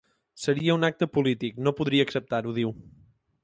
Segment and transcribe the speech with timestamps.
[0.45, 2.77] Seria un acte polític, no podria acceptar-ho, diu.